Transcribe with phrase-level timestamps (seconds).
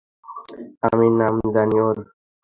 [0.87, 1.97] আমি নাম জানি ওর।